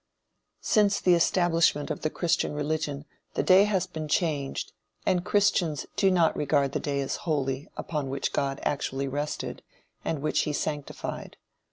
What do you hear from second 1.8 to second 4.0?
of the Christian religion, the day has